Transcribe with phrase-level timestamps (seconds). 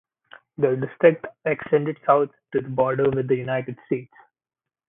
[0.57, 4.11] The district extended south to the border with the United States.